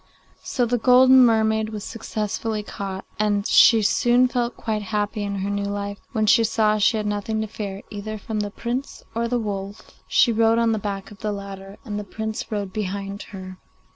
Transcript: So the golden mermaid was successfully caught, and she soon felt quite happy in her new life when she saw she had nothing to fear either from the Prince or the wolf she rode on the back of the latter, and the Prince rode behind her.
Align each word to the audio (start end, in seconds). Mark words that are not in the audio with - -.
So 0.41 0.65
the 0.65 0.79
golden 0.79 1.23
mermaid 1.23 1.69
was 1.69 1.83
successfully 1.83 2.63
caught, 2.63 3.05
and 3.19 3.45
she 3.45 3.83
soon 3.83 4.27
felt 4.27 4.57
quite 4.57 4.81
happy 4.81 5.21
in 5.21 5.35
her 5.45 5.49
new 5.51 5.67
life 5.69 5.99
when 6.11 6.25
she 6.25 6.43
saw 6.43 6.79
she 6.79 6.97
had 6.97 7.05
nothing 7.05 7.39
to 7.41 7.45
fear 7.45 7.83
either 7.91 8.17
from 8.17 8.39
the 8.39 8.49
Prince 8.49 9.03
or 9.13 9.27
the 9.27 9.37
wolf 9.37 9.91
she 10.07 10.31
rode 10.31 10.57
on 10.57 10.71
the 10.71 10.79
back 10.79 11.11
of 11.11 11.19
the 11.19 11.31
latter, 11.31 11.77
and 11.85 11.99
the 11.99 12.03
Prince 12.03 12.51
rode 12.51 12.73
behind 12.73 13.21
her. 13.29 13.59